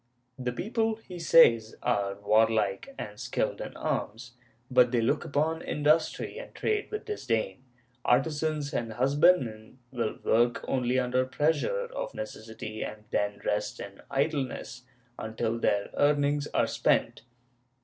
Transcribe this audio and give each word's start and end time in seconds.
The 0.39 0.51
people, 0.51 0.95
he 0.95 1.19
says, 1.19 1.75
are 1.83 2.15
warlike 2.15 2.95
and 2.97 3.19
skilled 3.19 3.61
in 3.61 3.77
arms, 3.77 4.31
but 4.71 4.91
they 4.91 4.99
look 4.99 5.23
upon 5.25 5.61
industry 5.61 6.39
and 6.39 6.55
trade 6.55 6.89
with 6.89 7.05
disdain; 7.05 7.61
artisans 8.03 8.73
and 8.73 8.93
husbandmen 8.93 9.77
will 9.91 10.17
work 10.23 10.65
only 10.67 10.97
under 10.97 11.23
pressure 11.27 11.85
of 11.93 12.13
neces 12.13 12.49
sity 12.49 12.83
and 12.83 13.03
then 13.11 13.41
rest 13.45 13.79
in 13.79 14.01
idleness 14.09 14.85
until 15.19 15.59
their 15.59 15.91
earnings 15.95 16.47
are 16.51 16.65
spent. 16.65 17.21